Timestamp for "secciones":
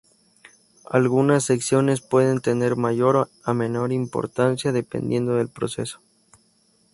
1.43-2.01